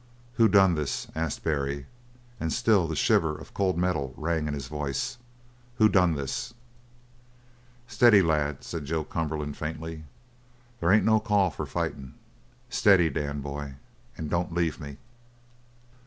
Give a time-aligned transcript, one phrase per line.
[0.37, 1.85] "Who done this?" asked Barry,
[2.39, 5.19] and still the shiver of cold metal rang in his voice.
[5.77, 6.55] "Who's done this?"
[7.85, 10.05] "Steady, lad," said Joe Cumberland faintly.
[10.79, 12.15] "They ain't no call for fightin'.
[12.67, 13.75] Steady, Dan, boy.
[14.17, 14.97] An' don't leave me!"